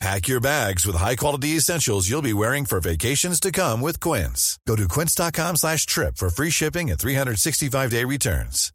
[0.00, 4.58] Pack your bags with high-quality essentials you'll be wearing for vacations to come with Quince.
[4.66, 8.72] Go to quince.com slash trip for free shipping and 365-day returns.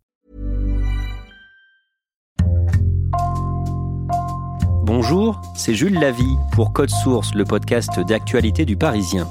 [4.83, 9.27] Bonjour, c'est Jules Lavie pour Code Source, le podcast d'actualité du Parisien.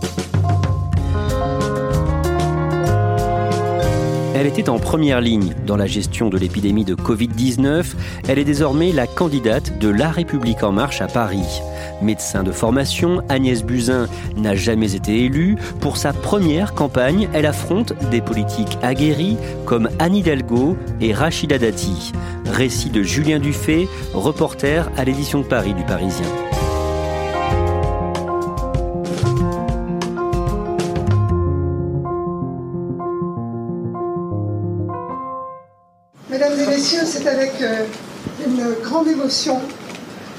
[4.36, 7.94] Elle était en première ligne dans la gestion de l'épidémie de Covid-19.
[8.26, 11.62] Elle est désormais la candidate de La République en marche à Paris.
[12.02, 15.56] Médecin de formation, Agnès Buzyn n'a jamais été élue.
[15.80, 22.12] Pour sa première campagne, elle affronte des politiques aguerris comme Anne Hidalgo et Rachida Dati.
[22.44, 26.26] Récit de Julien Dufay, reporter à l'édition de Paris du Parisien.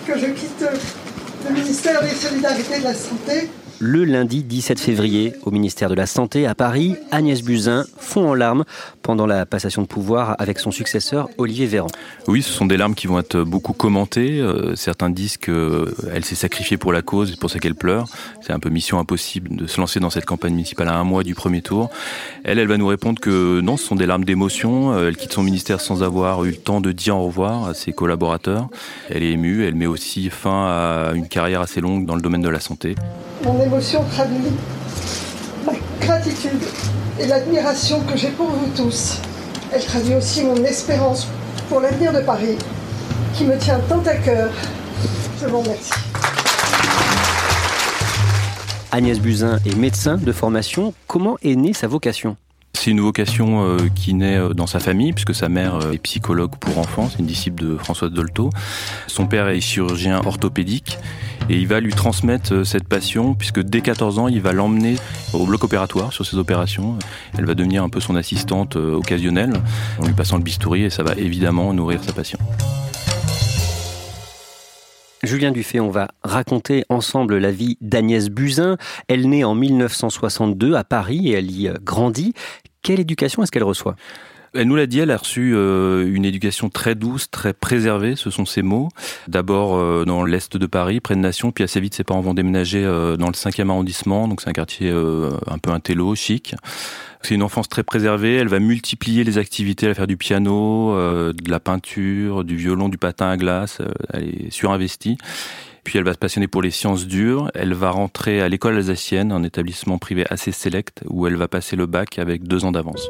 [0.07, 0.65] Que je quitte
[1.45, 3.49] le ministère des Solidarités et de la Santé.
[3.79, 8.33] Le lundi 17 février, au ministère de la Santé à Paris, Agnès Buzyn fond en
[8.33, 8.63] larmes
[9.05, 11.89] pendant la passation de pouvoir avec son successeur Olivier Véran.
[12.27, 14.39] Oui, ce sont des larmes qui vont être beaucoup commentées.
[14.39, 18.07] Euh, certains disent qu'elle s'est sacrifiée pour la cause, c'est pour ça qu'elle pleure.
[18.41, 21.21] C'est un peu mission impossible de se lancer dans cette campagne municipale à un mois
[21.21, 21.91] du premier tour.
[22.43, 24.93] Elle, elle va nous répondre que non, ce sont des larmes d'émotion.
[24.93, 27.73] Euh, Elle quitte son ministère sans avoir eu le temps de dire au revoir à
[27.75, 28.69] ses collaborateurs.
[29.11, 32.41] Elle est émue, elle met aussi fin à une carrière assez longue dans le domaine
[32.41, 32.95] de la santé.
[33.43, 34.51] Mon émotion traduit
[35.63, 35.73] ma
[36.03, 36.63] gratitude
[37.19, 39.19] et l'admiration que j'ai pour vous tous.
[39.71, 41.27] Elle traduit aussi mon espérance
[41.69, 42.57] pour l'avenir de Paris,
[43.33, 44.49] qui me tient tant à cœur.
[45.41, 45.91] Je vous remercie.
[48.91, 50.93] Agnès Buzyn est médecin de formation.
[51.07, 52.37] Comment est née sa vocation?
[52.75, 55.97] C'est une vocation euh, qui naît euh, dans sa famille, puisque sa mère euh, est
[55.97, 58.49] psychologue pour enfants, c'est une disciple de Françoise Dolto.
[59.07, 60.99] Son père est chirurgien orthopédique
[61.49, 64.95] et il va lui transmettre cette passion, puisque dès 14 ans, il va l'emmener
[65.33, 66.99] au bloc opératoire sur ses opérations.
[67.37, 69.53] Elle va devenir un peu son assistante occasionnelle,
[69.99, 72.39] en lui passant le bistouri, et ça va évidemment nourrir sa passion.
[75.25, 78.77] Julien Dufay, on va raconter ensemble la vie d'Agnès Buzyn.
[79.07, 82.33] Elle naît en 1962 à Paris et elle y grandit.
[82.85, 83.95] Quelle éducation est-ce qu'elle reçoit?
[84.53, 88.29] Elle nous l'a dit, elle a reçu euh, une éducation très douce, très préservée, ce
[88.29, 88.89] sont ses mots.
[89.27, 92.35] D'abord euh, dans l'est de Paris, près de Nation, puis assez vite ses parents vont
[92.35, 96.53] déménager euh, dans le 5e arrondissement, donc c'est un quartier un peu intello, chic.
[97.23, 100.93] C'est une enfance très préservée, elle va multiplier les activités, elle va faire du piano,
[100.93, 103.81] de la peinture, du violon, du patin à glace,
[104.13, 105.17] elle est surinvestie.
[105.85, 107.49] Puis elle va se passionner pour les sciences dures.
[107.53, 111.77] Elle va rentrer à l'école alsacienne, un établissement privé assez sélect, où elle va passer
[111.77, 113.09] le bac avec deux ans d'avance.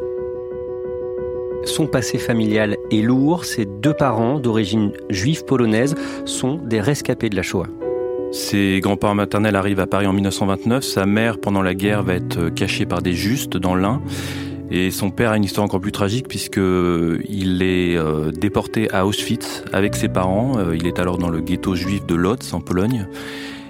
[1.64, 3.46] Son passé familial est lourd.
[3.46, 7.68] Ses deux parents, d'origine juive polonaise, sont des rescapés de la Shoah.
[8.32, 10.84] Ses grands-parents maternels arrivent à Paris en 1929.
[10.84, 14.02] Sa mère, pendant la guerre, va être cachée par des justes dans l'Ain.
[14.72, 19.06] Et son père a une histoire encore plus tragique puisque il est euh, déporté à
[19.06, 20.58] Auschwitz avec ses parents.
[20.58, 23.08] Euh, il est alors dans le ghetto juif de Lodz en Pologne.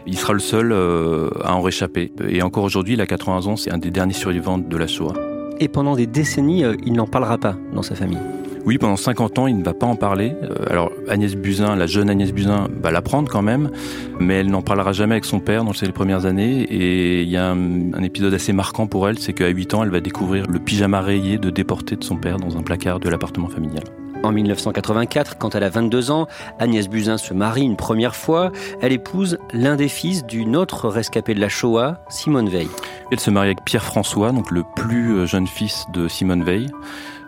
[0.08, 2.12] Il sera le seul euh, à en réchapper.
[2.30, 5.14] Et encore aujourd'hui, il a 80 ans, c'est un des derniers survivants de la Shoah.
[5.60, 8.20] Et pendant des décennies, il n'en parlera pas dans sa famille.
[8.66, 10.34] Oui, pendant 50 ans, il ne va pas en parler.
[10.42, 13.70] Euh, Alors Agnès Buzyn, la jeune Agnès Buzyn, va l'apprendre quand même,
[14.20, 16.62] mais elle n'en parlera jamais avec son père dans ses premières années.
[16.64, 19.84] Et il y a un, un épisode assez marquant pour elle, c'est qu'à 8 ans,
[19.84, 23.08] elle va découvrir le pyjama rayé de déporté de son père dans un placard de
[23.08, 23.84] l'appartement familial.
[24.26, 26.28] En 1984, quand elle a 22 ans,
[26.58, 28.52] Agnès Buzyn se marie une première fois.
[28.82, 32.68] Elle épouse l'un des fils d'une autre rescapée de la Shoah, Simone Veil.
[33.12, 36.72] Elle se marie avec Pierre François, donc le plus euh, jeune fils de Simone Veil.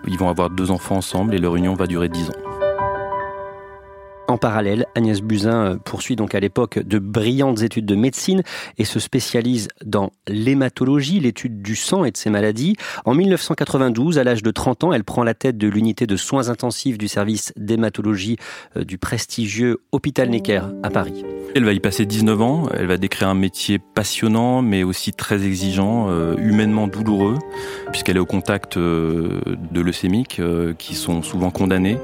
[0.07, 2.47] Ils vont avoir deux enfants ensemble et leur union va durer 10 ans.
[4.29, 8.44] En parallèle, Agnès Buzyn euh, poursuit donc à l'époque de brillantes études de médecine
[8.77, 12.75] et se spécialise dans l'hématologie, l'étude du sang et de ses maladies.
[13.06, 16.50] En 1992, à l'âge de 30 ans, elle prend la tête de l'unité de soins
[16.50, 18.35] intensifs du service d'hématologie
[18.75, 21.24] euh, du prestigieux Hôpital Necker à Paris.
[21.56, 25.45] Elle va y passer 19 ans, elle va décrire un métier passionnant mais aussi très
[25.45, 27.38] exigeant, euh, humainement douloureux,
[27.91, 30.41] puisqu'elle est au contact de leucémiques
[30.77, 31.97] qui sont souvent condamnés.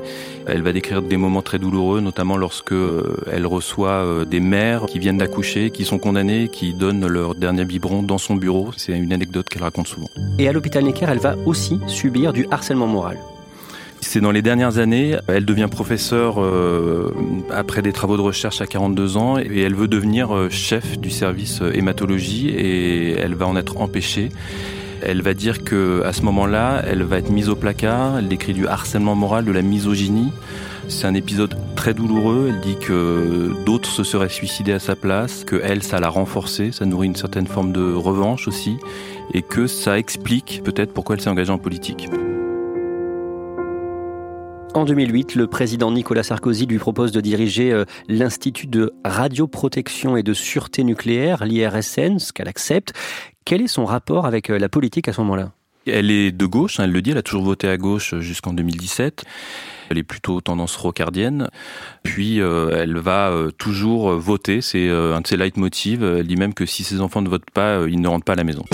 [0.48, 4.86] Elle va décrire des moments très douloureux, notamment lorsque euh, elle reçoit euh, des mères
[4.86, 8.72] qui viennent d'accoucher, qui sont condamnées, qui donnent leur dernier biberon dans son bureau.
[8.78, 10.10] C'est une anecdote qu'elle raconte souvent.
[10.40, 13.18] Et à l'hôpital Necker, elle va aussi subir du harcèlement moral.
[14.02, 17.14] C'est dans les dernières années, elle devient professeure euh,
[17.52, 21.62] après des travaux de recherche à 42 ans et elle veut devenir chef du service
[21.74, 24.30] hématologie et elle va en être empêchée.
[25.06, 28.18] Elle va dire que à ce moment-là, elle va être mise au placard.
[28.18, 30.32] Elle décrit du harcèlement moral, de la misogynie.
[30.88, 32.50] C'est un épisode très douloureux.
[32.50, 36.72] Elle dit que d'autres se seraient suicidés à sa place, que elle, ça l'a renforcé,
[36.72, 38.78] ça nourrit une certaine forme de revanche aussi,
[39.34, 42.10] et que ça explique peut-être pourquoi elle s'est engagée en politique.
[44.74, 50.24] En 2008, le président Nicolas Sarkozy lui propose de diriger euh, l'Institut de radioprotection et
[50.24, 52.92] de sûreté nucléaire, l'IRSN, ce qu'elle accepte.
[53.46, 55.52] Quel est son rapport avec euh, la politique à ce moment-là?
[55.86, 58.54] Elle est de gauche, hein, elle le dit, elle a toujours voté à gauche jusqu'en
[58.54, 59.24] 2017.
[59.90, 61.50] Elle est plutôt tendance rocardienne.
[62.04, 66.04] Puis euh, elle va euh, toujours voter, c'est un de ses leitmotivs.
[66.04, 68.38] Elle dit même que si ses enfants ne votent pas, ils ne rentrent pas à
[68.38, 68.66] la maison.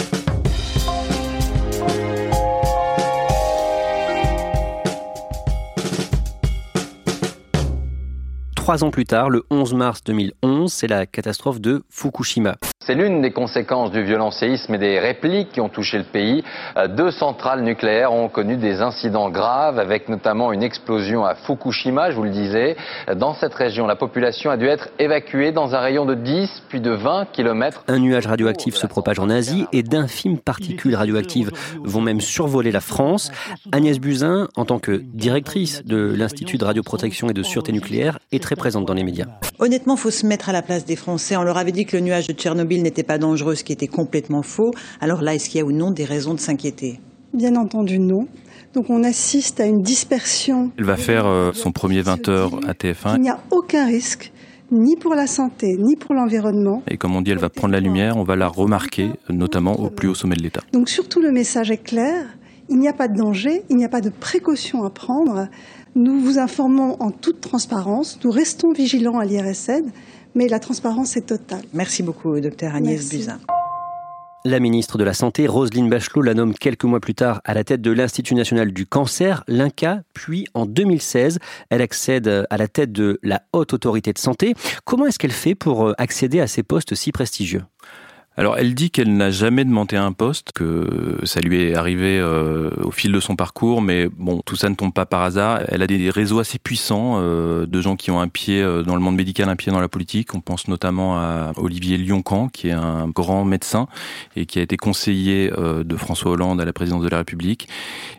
[8.70, 12.58] Trois ans plus tard, le 11 mars 2011, c'est la catastrophe de Fukushima.
[12.86, 16.44] C'est l'une des conséquences du violent séisme et des répliques qui ont touché le pays.
[16.78, 22.12] Euh, deux centrales nucléaires ont connu des incidents graves, avec notamment une explosion à Fukushima,
[22.12, 22.78] je vous le disais.
[23.16, 26.80] Dans cette région, la population a dû être évacuée dans un rayon de 10 puis
[26.80, 27.84] de 20 km.
[27.88, 31.50] Un nuage radioactif se propage en Asie et d'infimes particules radioactives
[31.84, 33.32] vont même survoler la France.
[33.72, 38.44] Agnès Buzyn, en tant que directrice de l'Institut de radioprotection et de sûreté nucléaire, est
[38.44, 39.26] très présente dans les médias.
[39.58, 41.36] Honnêtement, il faut se mettre à la place des Français.
[41.36, 43.88] On leur avait dit que le nuage de Tchernobyl n'était pas dangereux, ce qui était
[43.88, 44.72] complètement faux.
[45.02, 47.00] Alors là, est-ce qu'il y a ou non des raisons de s'inquiéter?
[47.34, 48.28] Bien entendu, non.
[48.74, 50.72] Donc on assiste à une dispersion.
[50.78, 53.16] Elle va faire euh, son premier 20 heures à TF1.
[53.16, 54.32] Il n'y a aucun risque
[54.72, 56.84] ni pour la santé, ni pour l'environnement.
[56.88, 59.90] Et comme on dit, elle va prendre la lumière, on va la remarquer, notamment au
[59.90, 60.62] plus haut sommet de l'État.
[60.74, 62.28] Donc surtout le message est clair,
[62.70, 65.48] il n'y a pas de danger, il n'y a pas de précaution à prendre.
[66.00, 69.92] Nous vous informons en toute transparence, nous restons vigilants à l'IRSN,
[70.34, 71.64] mais la transparence est totale.
[71.74, 73.38] Merci beaucoup, docteur Agnès Buzyn.
[74.46, 77.66] La ministre de la Santé, Roselyne Bachelot, la nomme quelques mois plus tard à la
[77.66, 82.94] tête de l'Institut national du cancer, l'INCA, puis en 2016, elle accède à la tête
[82.94, 84.54] de la Haute Autorité de Santé.
[84.86, 87.64] Comment est-ce qu'elle fait pour accéder à ces postes si prestigieux?
[88.38, 92.70] Alors elle dit qu'elle n'a jamais demandé un poste, que ça lui est arrivé euh,
[92.84, 95.62] au fil de son parcours, mais bon, tout ça ne tombe pas par hasard.
[95.68, 98.96] Elle a des réseaux assez puissants euh, de gens qui ont un pied euh, dans
[98.96, 100.34] le monde médical, un pied dans la politique.
[100.36, 103.88] On pense notamment à Olivier Lioncan, qui est un grand médecin
[104.38, 107.68] et qui a été conseiller de François Hollande à la présidence de la République.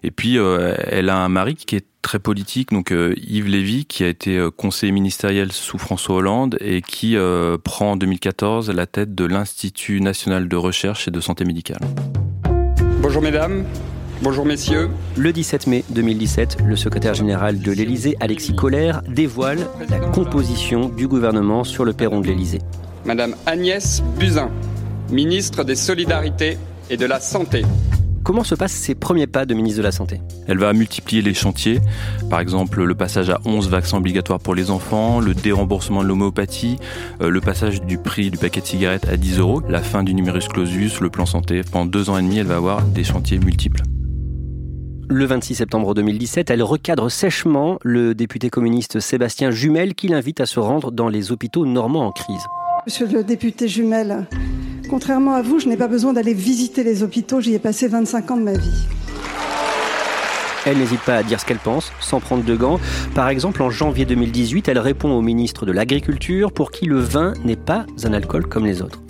[0.02, 4.04] Et puis elle a un mari qui est très politique, donc euh, Yves Lévy, qui
[4.04, 8.86] a été euh, conseiller ministériel sous François Hollande et qui euh, prend en 2014 la
[8.86, 11.80] tête de l'Institut national de recherche et de santé médicale.
[13.02, 13.64] Bonjour mesdames,
[14.22, 14.90] bonjour messieurs.
[15.16, 21.08] Le 17 mai 2017, le secrétaire général de l'Élysée, Alexis Collère, dévoile la composition du
[21.08, 22.60] gouvernement sur le perron de l'Élysée.
[23.04, 24.50] Madame Agnès Buzyn,
[25.10, 26.58] ministre des Solidarités
[26.90, 27.62] et de la Santé.
[28.22, 30.20] Comment se passent ces premiers pas de ministre de la Santé?
[30.46, 31.80] Elle va multiplier les chantiers,
[32.28, 36.76] par exemple le passage à 11 vaccins obligatoires pour les enfants, le déremboursement de l'homéopathie,
[37.22, 40.12] euh, le passage du prix du paquet de cigarettes à 10 euros, la fin du
[40.12, 41.62] numerus clausus, le plan santé.
[41.62, 43.80] Pendant deux ans et demi, elle va avoir des chantiers multiples.
[45.08, 50.46] Le 26 septembre 2017, elle recadre sèchement le député communiste Sébastien Jumel qui l'invite à
[50.46, 52.42] se rendre dans les hôpitaux normands en crise.
[52.86, 54.26] Monsieur le député Jumel,
[54.90, 58.32] Contrairement à vous, je n'ai pas besoin d'aller visiter les hôpitaux, j'y ai passé 25
[58.32, 58.88] ans de ma vie.
[60.66, 62.80] Elle n'hésite pas à dire ce qu'elle pense, sans prendre de gants.
[63.14, 67.34] Par exemple, en janvier 2018, elle répond au ministre de l'Agriculture pour qui le vin
[67.44, 69.00] n'est pas un alcool comme les autres.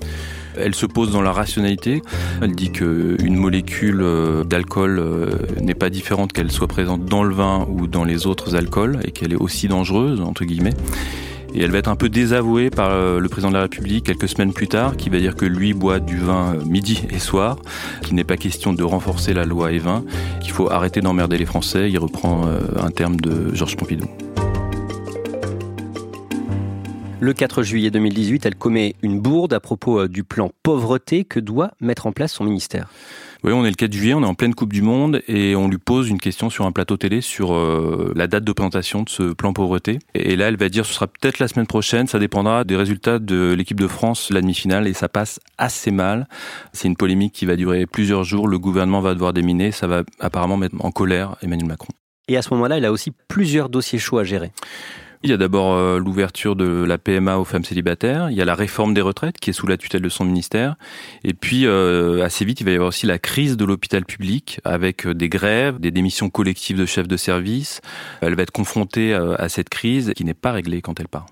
[0.54, 2.02] Elle se pose dans la rationalité.
[2.42, 5.30] Elle dit qu'une molécule euh, d'alcool euh,
[5.62, 9.12] n'est pas différente qu'elle soit présente dans le vin ou dans les autres alcools et
[9.12, 10.74] qu'elle est aussi dangereuse, entre guillemets.
[11.54, 14.28] Et elle va être un peu désavouée par euh, le président de la République quelques
[14.28, 17.58] semaines plus tard, qui va dire que lui boit du vin euh, midi et soir,
[18.02, 20.04] qu'il n'est pas question de renforcer la loi E20,
[20.40, 21.90] qu'il faut arrêter d'emmerder les Français.
[21.90, 24.06] Il reprend euh, un terme de Georges Pompidou.
[27.18, 31.72] Le 4 juillet 2018, elle commet une bourde à propos du plan pauvreté que doit
[31.80, 32.88] mettre en place son ministère.
[33.42, 35.68] Oui, on est le 4 juillet, on est en pleine Coupe du Monde et on
[35.68, 39.32] lui pose une question sur un plateau télé sur euh, la date de de ce
[39.32, 39.98] plan pauvreté.
[40.14, 43.18] Et là, elle va dire ce sera peut-être la semaine prochaine, ça dépendra des résultats
[43.18, 46.28] de l'équipe de France, la demi-finale, et ça passe assez mal.
[46.74, 50.02] C'est une polémique qui va durer plusieurs jours, le gouvernement va devoir déminer, ça va
[50.18, 51.88] apparemment mettre en colère Emmanuel Macron.
[52.28, 54.52] Et à ce moment-là, il a aussi plusieurs dossiers chauds à gérer.
[55.22, 58.46] Il y a d'abord euh, l'ouverture de la PMA aux femmes célibataires, il y a
[58.46, 60.76] la réforme des retraites qui est sous la tutelle de son ministère,
[61.24, 64.60] et puis euh, assez vite il va y avoir aussi la crise de l'hôpital public
[64.64, 67.82] avec euh, des grèves, des démissions collectives de chefs de service.
[68.22, 71.26] Elle va être confrontée à cette crise qui n'est pas réglée quand elle part.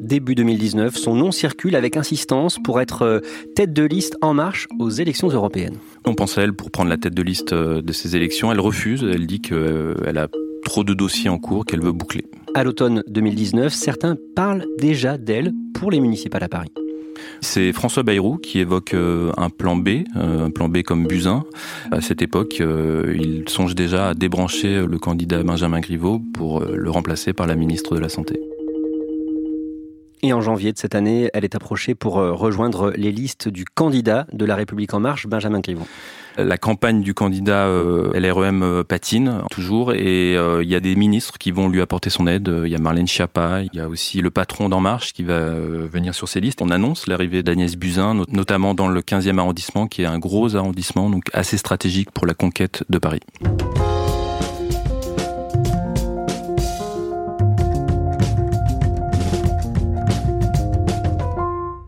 [0.00, 3.22] Début 2019, son nom circule avec insistance pour être
[3.54, 5.78] tête de liste en marche aux élections européennes.
[6.04, 8.52] On pense à elle pour prendre la tête de liste de ces élections.
[8.52, 9.02] Elle refuse.
[9.02, 10.28] Elle dit qu'elle a
[10.64, 12.24] trop de dossiers en cours qu'elle veut boucler.
[12.54, 16.72] À l'automne 2019, certains parlent déjà d'elle pour les municipales à Paris.
[17.40, 21.44] C'est François Bayrou qui évoque euh, un plan B, euh, un plan B comme Buzyn.
[21.90, 26.90] À cette époque, euh, il songe déjà à débrancher le candidat Benjamin Griveaux pour le
[26.90, 28.40] remplacer par la ministre de la Santé.
[30.22, 34.28] Et en janvier de cette année, elle est approchée pour rejoindre les listes du candidat
[34.32, 35.88] de la République en marche, Benjamin Griveaux.
[36.38, 40.96] La campagne du candidat euh, LREM euh, patine toujours et euh, il y a des
[40.96, 42.50] ministres qui vont lui apporter son aide.
[42.64, 45.40] Il y a Marlène Schiappa, il y a aussi le patron d'En Marche qui va
[45.40, 46.62] venir sur ces listes.
[46.62, 51.10] On annonce l'arrivée d'Agnès Buzyn, notamment dans le 15e arrondissement, qui est un gros arrondissement,
[51.10, 53.20] donc assez stratégique pour la conquête de Paris.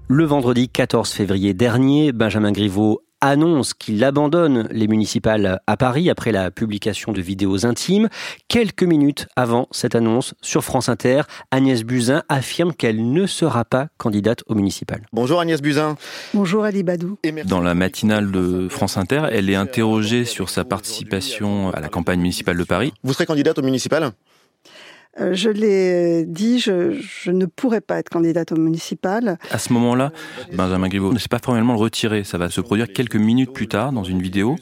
[0.07, 6.31] Le vendredi 14 février dernier, Benjamin Griveaux annonce qu'il abandonne les municipales à Paris après
[6.31, 8.09] la publication de vidéos intimes.
[8.49, 13.89] Quelques minutes avant cette annonce, sur France Inter, Agnès Buzyn affirme qu'elle ne sera pas
[13.97, 15.07] candidate aux municipales.
[15.13, 15.97] Bonjour Agnès Buzyn.
[16.35, 17.19] Bonjour Ali Badou.
[17.47, 22.21] Dans la matinale de France Inter, elle est interrogée sur sa participation à la campagne
[22.21, 22.93] municipale de Paris.
[23.03, 24.05] Vous serez candidate aux municipales?
[24.05, 24.34] euh,
[25.19, 29.39] je l'ai dit, je, je, ne pourrais pas être candidate au municipal.
[29.51, 30.13] À ce moment-là,
[30.53, 32.25] Benjamin Griveaux ne s'est pas formellement le retirer.
[32.25, 34.57] Ça va se produire quelques minutes plus tard dans une vidéo.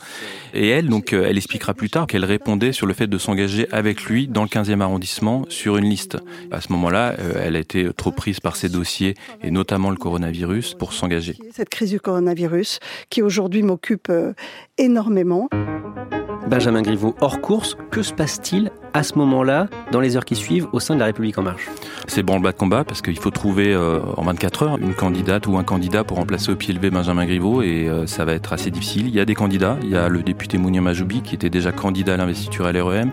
[0.54, 3.66] Et elle, donc, euh, elle expliquera plus tard qu'elle répondait sur le fait de s'engager
[3.72, 6.18] avec lui dans le 15e arrondissement sur une liste.
[6.50, 9.96] À ce moment-là, euh, elle a été trop prise par ses dossiers et notamment le
[9.96, 11.36] coronavirus pour s'engager.
[11.52, 12.80] Cette crise du coronavirus
[13.10, 14.12] qui aujourd'hui m'occupe
[14.78, 15.48] énormément.
[16.48, 20.68] Benjamin Griveaux hors course, que se passe-t-il à ce moment-là, dans les heures qui suivent,
[20.72, 21.68] au sein de la République en marche
[22.06, 25.56] C'est branle-bas de combat parce qu'il faut trouver euh, en 24 heures une candidate ou
[25.56, 28.70] un candidat pour remplacer au pied levé Benjamin Griveaux et euh, ça va être assez
[28.70, 29.08] difficile.
[29.08, 31.72] Il y a des candidats, il y a le député Mounir Majoubi qui était déjà
[31.72, 33.12] candidat à l'investiture à l'REM.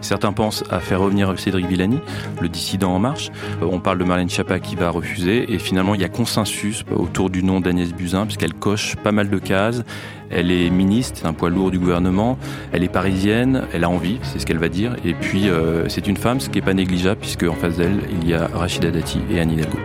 [0.00, 2.00] Certains pensent à faire revenir Cédric Villani,
[2.40, 3.30] le dissident En Marche.
[3.62, 5.52] Euh, on parle de Marlène Schiappa qui va refuser.
[5.52, 9.30] Et finalement, il y a consensus autour du nom d'Agnès Buzyn, puisqu'elle coche pas mal
[9.30, 9.84] de cases.
[10.32, 12.38] Elle est ministre, c'est un poids lourd du gouvernement.
[12.72, 14.96] Elle est parisienne, elle a envie, c'est ce qu'elle va dire.
[15.04, 18.00] Et puis, euh, c'est une femme, ce qui n'est pas négligeable, puisque en face d'elle,
[18.10, 19.78] il y a Rachida Dati et Anne Hidalgo.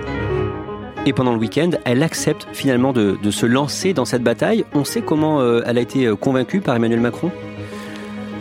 [1.05, 4.65] Et pendant le week-end, elle accepte finalement de, se lancer dans cette bataille.
[4.73, 7.31] On sait comment euh, elle a été convaincue par Emmanuel Macron?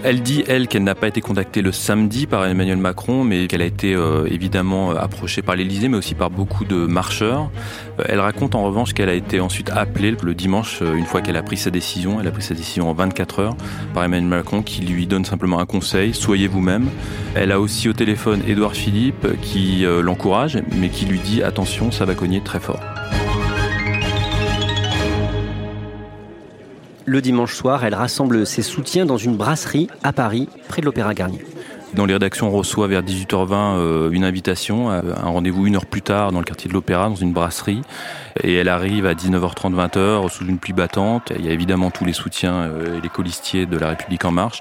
[0.07, 3.61] Elle dit, elle, qu'elle n'a pas été contactée le samedi par Emmanuel Macron, mais qu'elle
[3.61, 7.51] a été euh, évidemment approchée par l'Élysée, mais aussi par beaucoup de marcheurs.
[7.99, 11.23] Euh, elle raconte en revanche qu'elle a été ensuite appelée le dimanche, euh, une fois
[11.23, 13.57] qu'elle a pris sa décision, elle a pris sa décision en 24 heures,
[13.95, 16.89] par Emmanuel Macron, qui lui donne simplement un conseil, soyez vous-même.
[17.35, 22.05] Elle a aussi au téléphone Édouard Philippe, qui l'encourage, mais qui lui dit, attention, ça
[22.05, 22.79] va cogner très fort.
[27.09, 31.15] Le dimanche soir, elle rassemble ses soutiens dans une brasserie à Paris, près de l'Opéra
[31.15, 31.39] Garnier.
[31.95, 36.03] Dans les rédactions, on reçoit vers 18h20 euh, une invitation, un rendez-vous une heure plus
[36.03, 37.83] tard dans le quartier de l'Opéra, dans une brasserie.
[38.43, 41.33] Et elle arrive à 19h30, 20h, sous une pluie battante.
[41.39, 44.31] Il y a évidemment tous les soutiens euh, et les colistiers de la République En
[44.31, 44.61] Marche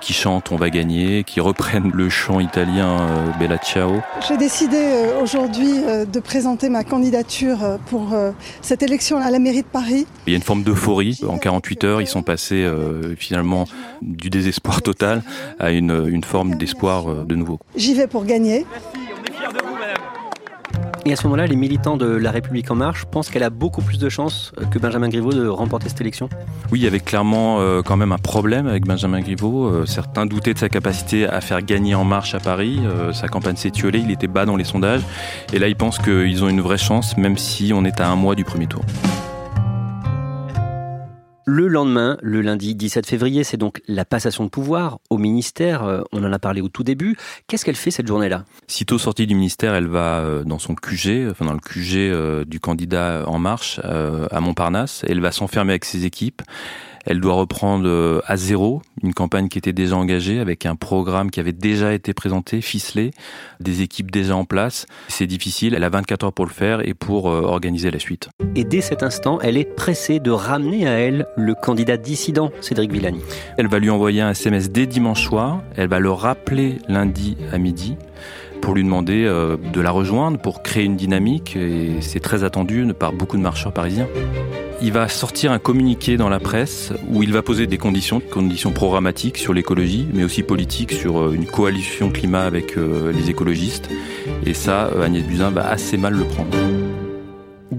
[0.00, 4.00] qui chantent On va gagner, qui reprennent le chant italien euh, Bella Ciao.
[4.26, 5.74] J'ai décidé aujourd'hui
[6.12, 8.16] de présenter ma candidature pour
[8.62, 10.06] cette élection à la mairie de Paris.
[10.26, 11.20] Il y a une forme d'euphorie.
[11.28, 12.68] En 48 heures, ils sont passés
[13.16, 13.66] finalement
[14.00, 15.22] du désespoir total
[15.60, 17.58] à une, une forme d'espoir euh, de nouveau.
[17.76, 18.66] J'y vais pour gagner.
[21.04, 23.82] Et à ce moment-là, les militants de La République En Marche pensent qu'elle a beaucoup
[23.82, 26.28] plus de chances euh, que Benjamin Griveaux de remporter cette élection
[26.70, 29.84] Oui, il y avait clairement euh, quand même un problème avec Benjamin Griveaux.
[29.84, 32.80] certains doutaient de sa capacité à faire gagner En Marche à Paris.
[33.12, 35.02] sa campagne s'est tuolée, il était bas dans les sondages.
[35.52, 38.16] Et là, ils pensent qu'ils ont une vraie chance, même si on est à un
[38.16, 38.82] mois du premier tour.
[41.44, 45.82] Le lendemain, le lundi 17 février, c'est donc la passation de pouvoir au ministère.
[45.82, 47.16] Euh, on en a parlé au tout début.
[47.48, 48.44] Qu'est-ce qu'elle fait cette journée-là?
[48.68, 52.44] Sitôt sortie du ministère, elle va euh, dans son QG, enfin dans le QG euh,
[52.44, 55.04] du candidat En Marche à Montparnasse.
[55.08, 56.42] Elle va s'enfermer avec ses équipes.
[57.04, 61.30] Elle doit reprendre euh, à zéro une campagne qui était déjà engagée avec un programme
[61.30, 63.10] qui avait déjà été présenté, ficelé,
[63.60, 64.86] des équipes déjà en place.
[65.08, 68.28] C'est difficile, elle a 24 heures pour le faire et pour euh, organiser la suite.
[68.54, 72.92] Et dès cet instant, elle est pressée de ramener à elle le candidat dissident, Cédric
[72.92, 73.20] Villani.
[73.58, 77.58] Elle va lui envoyer un SMS dès dimanche soir, elle va le rappeler lundi à
[77.58, 77.96] midi
[78.60, 82.86] pour lui demander euh, de la rejoindre, pour créer une dynamique, et c'est très attendu
[82.98, 84.06] par beaucoup de marcheurs parisiens.
[84.84, 88.72] Il va sortir un communiqué dans la presse où il va poser des conditions, conditions
[88.72, 93.88] programmatiques sur l'écologie, mais aussi politiques sur euh, une coalition climat avec euh, les écologistes.
[94.44, 96.50] Et ça, Agnès Buzyn va assez mal le prendre.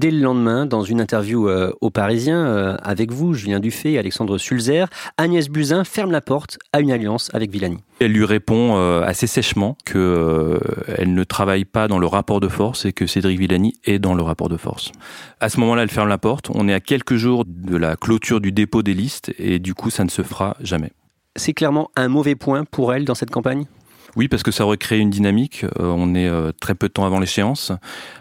[0.03, 3.97] Dès le lendemain, dans une interview euh, au Parisien, euh, avec vous, Julien Dufay et
[3.97, 7.77] Alexandre Sulzer, Agnès Buzyn ferme la porte à une alliance avec Villani.
[8.01, 12.83] Elle lui répond euh, assez sèchement qu'elle ne travaille pas dans le rapport de force
[12.83, 14.91] et que Cédric Villani est dans le rapport de force.
[15.39, 16.49] À ce moment-là, elle ferme la porte.
[16.53, 19.89] On est à quelques jours de la clôture du dépôt des listes et du coup,
[19.89, 20.91] ça ne se fera jamais.
[21.37, 23.67] C'est clairement un mauvais point pour elle dans cette campagne?
[24.15, 25.63] Oui, parce que ça aurait créé une dynamique.
[25.79, 27.71] Euh, on est euh, très peu de temps avant l'échéance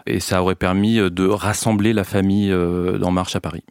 [0.05, 3.63] et ça aurait permis euh, de rassembler la famille en marche à Paris.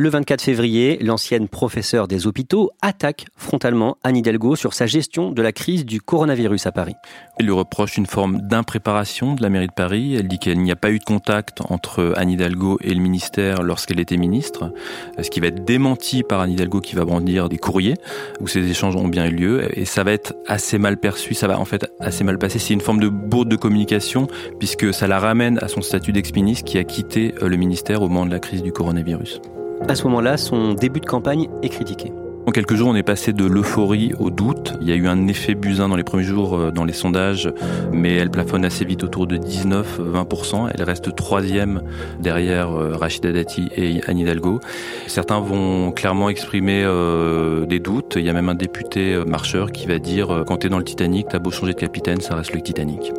[0.00, 5.42] Le 24 février, l'ancienne professeure des hôpitaux attaque frontalement Anne Hidalgo sur sa gestion de
[5.42, 6.94] la crise du coronavirus à Paris.
[7.40, 10.14] Elle lui reproche une forme d'impréparation de la mairie de Paris.
[10.14, 13.64] Elle dit qu'il n'y a pas eu de contact entre Anne Hidalgo et le ministère
[13.64, 14.72] lorsqu'elle était ministre,
[15.20, 17.96] ce qui va être démenti par Anne Hidalgo qui va brandir des courriers
[18.38, 21.48] où ces échanges ont bien eu lieu et ça va être assez mal perçu, ça
[21.48, 22.60] va en fait assez mal passer.
[22.60, 24.28] C'est une forme de bourde de communication
[24.60, 28.26] puisque ça la ramène à son statut d'ex-ministre qui a quitté le ministère au moment
[28.26, 29.40] de la crise du coronavirus.
[29.86, 32.12] À ce moment-là, son début de campagne est critiqué.
[32.48, 34.72] En quelques jours, on est passé de l'euphorie au doute.
[34.80, 37.52] Il y a eu un effet busin dans les premiers jours euh, dans les sondages,
[37.92, 40.70] mais elle plafonne assez vite autour de 19-20%.
[40.72, 41.82] Elle reste troisième
[42.20, 44.60] derrière euh, Rachida Dati et Anne Hidalgo.
[45.08, 48.14] Certains vont clairement exprimer euh, des doutes.
[48.16, 51.28] Il y a même un député marcheur qui va dire quand t'es dans le Titanic,
[51.28, 53.12] t'as beau changer de capitaine, ça reste le Titanic.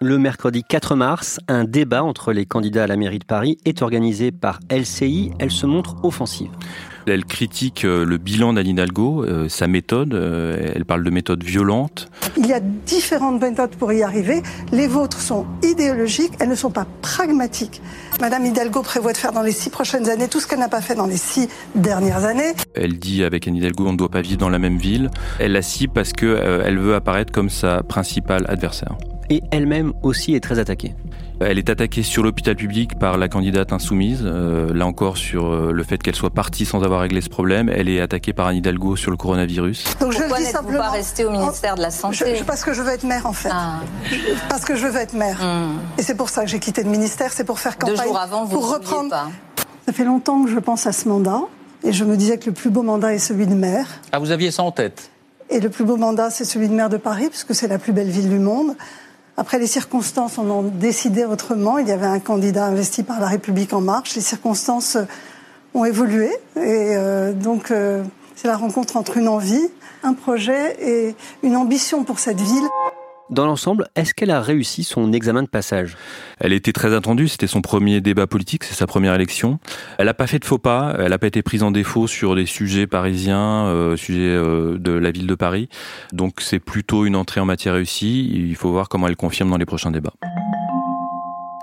[0.00, 3.82] Le mercredi 4 mars, un débat entre les candidats à la mairie de Paris est
[3.82, 5.32] organisé par LCI.
[5.40, 6.50] Elle se montre offensive.
[7.08, 10.14] Elle critique euh, le bilan d'Anne Hidalgo, euh, sa méthode.
[10.14, 12.08] Euh, elle parle de méthode violente.
[12.36, 14.40] Il y a différentes méthodes pour y arriver.
[14.70, 17.82] Les vôtres sont idéologiques, elles ne sont pas pragmatiques.
[18.20, 20.80] Madame Hidalgo prévoit de faire dans les six prochaines années tout ce qu'elle n'a pas
[20.80, 22.52] fait dans les six dernières années.
[22.74, 25.10] Elle dit avec Anne Hidalgo, on ne doit pas vivre dans la même ville.
[25.40, 28.96] Elle la cible parce qu'elle veut apparaître comme sa principale adversaire
[29.30, 30.94] et elle-même aussi est très attaquée.
[31.40, 35.70] Elle est attaquée sur l'hôpital public par la candidate insoumise, euh, là encore sur euh,
[35.72, 37.68] le fait qu'elle soit partie sans avoir réglé ce problème.
[37.68, 39.84] Elle est attaquée par Anne Hidalgo sur le coronavirus.
[40.00, 42.90] Donc je Pourquoi n'êtes-vous pas rester au ministère de la Santé Parce que je veux
[42.90, 43.50] être maire en fait.
[43.52, 43.80] Ah.
[44.48, 45.38] Parce que je veux être maire.
[45.40, 45.78] Hmm.
[45.96, 47.96] Et c'est pour ça que j'ai quitté le ministère, c'est pour faire campagne.
[47.96, 49.10] Deux jours avant, vous pour reprendre.
[49.10, 49.28] Pas.
[49.86, 51.42] Ça fait longtemps que je pense à ce mandat
[51.84, 53.86] et je me disais que le plus beau mandat est celui de maire.
[54.10, 55.10] Ah, vous aviez ça en tête?
[55.50, 57.92] Et le plus beau mandat, c'est celui de maire de Paris, puisque c'est la plus
[57.92, 58.74] belle ville du monde.
[59.38, 61.78] Après, les circonstances en ont décidé autrement.
[61.78, 64.16] Il y avait un candidat investi par la République en marche.
[64.16, 65.04] Les circonstances euh,
[65.74, 66.26] ont évolué.
[66.56, 68.02] Et euh, donc, euh,
[68.34, 69.70] c'est la rencontre entre une envie,
[70.02, 72.68] un projet et une ambition pour cette ville.
[73.30, 75.96] Dans l'ensemble, est-ce qu'elle a réussi son examen de passage?
[76.40, 79.58] Elle était très attendue, c'était son premier débat politique, c'est sa première élection.
[79.98, 82.34] Elle n'a pas fait de faux pas, elle n'a pas été prise en défaut sur
[82.34, 85.68] des sujets parisiens, euh, sujets euh, de la ville de Paris.
[86.12, 89.58] Donc c'est plutôt une entrée en matière réussie, il faut voir comment elle confirme dans
[89.58, 90.14] les prochains débats.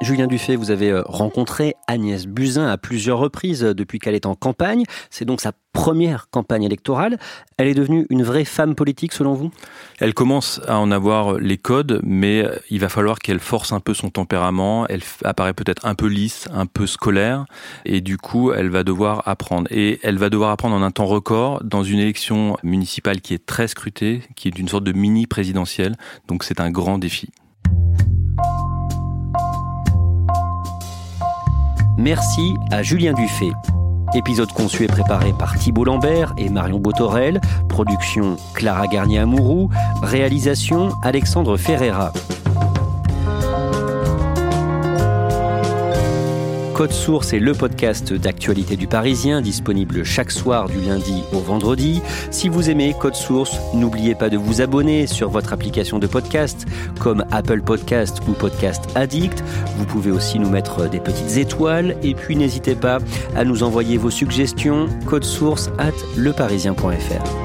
[0.01, 4.25] Julien Dufay, vous avez euh, rencontré Agnès Buzyn à plusieurs reprises euh, depuis qu'elle est
[4.25, 4.83] en campagne.
[5.09, 7.17] C'est donc sa première campagne électorale.
[7.57, 9.51] Elle est devenue une vraie femme politique selon vous?
[9.99, 13.79] Elle commence à en avoir les codes, mais euh, il va falloir qu'elle force un
[13.79, 14.85] peu son tempérament.
[14.87, 17.45] Elle apparaît peut-être un peu lisse, un peu scolaire,
[17.85, 19.67] et du coup, elle va devoir apprendre.
[19.71, 23.45] Et elle va devoir apprendre en un temps record dans une élection municipale qui est
[23.45, 25.95] très scrutée, qui est une sorte de mini présidentielle.
[26.27, 27.29] Donc c'est un grand défi.
[31.97, 33.51] Merci à Julien Dufay.
[34.13, 37.39] Épisode conçu et préparé par Thibault Lambert et Marion Botorel.
[37.69, 39.69] Production Clara Garnier-Amouroux.
[40.01, 42.11] Réalisation Alexandre Ferreira.
[46.75, 52.01] Code Source est le podcast d'actualité du Parisien, disponible chaque soir du lundi au vendredi.
[52.31, 56.65] Si vous aimez Code Source, n'oubliez pas de vous abonner sur votre application de podcast,
[56.99, 59.41] comme Apple Podcast ou Podcast Addict.
[59.77, 62.97] Vous pouvez aussi nous mettre des petites étoiles et puis n'hésitez pas
[63.37, 67.44] à nous envoyer vos suggestions, code source at leparisien.fr.